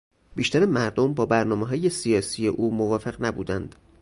[0.35, 3.75] بیشتر مردم با برنامههای سیاسی او موافق نبودند.